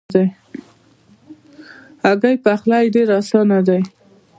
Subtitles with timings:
[2.05, 3.81] هګۍ پخلی ډېر آسانه دی.